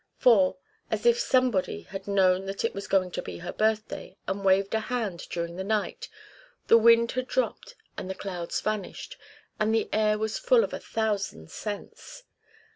For, 0.17 0.57
as 0.89 1.05
if 1.05 1.19
Somebody 1.19 1.81
had 1.83 2.07
known 2.07 2.45
that 2.47 2.65
it 2.65 2.73
was 2.73 2.87
going 2.87 3.11
to 3.11 3.21
be 3.21 3.37
her 3.37 3.53
birthday 3.53 4.17
and 4.27 4.43
waved 4.43 4.73
a 4.73 4.83
wand 4.89 5.27
during 5.29 5.57
the 5.57 5.63
night, 5.63 6.09
the 6.65 6.77
wind 6.79 7.11
had 7.11 7.27
dropped 7.27 7.75
and 7.99 8.09
the 8.09 8.15
clouds 8.15 8.59
vanished, 8.61 9.15
and 9.59 9.75
the 9.75 9.87
air 9.93 10.17
was 10.17 10.39
full 10.39 10.63
of 10.63 10.73
a 10.73 10.79
thousand 10.79 11.51
scents. 11.51 12.23